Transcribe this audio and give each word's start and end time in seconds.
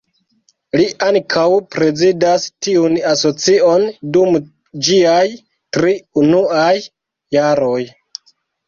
Li 0.79 0.85
ankaŭ 1.07 1.43
prezidas 1.75 2.47
tiun 2.67 2.97
asocion 3.11 3.87
dum 4.17 4.41
ĝiaj 4.89 5.23
tri 5.79 5.97
unuaj 6.25 6.75
jaroj. 7.39 7.81